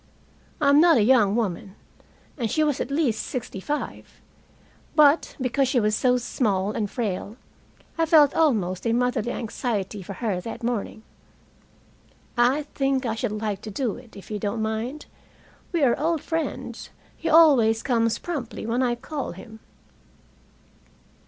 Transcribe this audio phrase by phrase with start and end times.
[0.59, 1.75] I am not a young woman,
[2.35, 4.19] and she was at least sixty five.
[4.95, 7.37] But, because she was so small and frail,
[7.99, 11.03] I felt almost a motherly anxiety for her that morning.
[12.35, 15.05] "I think I should like to do it, if you don't mind.
[15.71, 16.89] We are old friends.
[17.15, 19.59] He always comes promptly when I call him."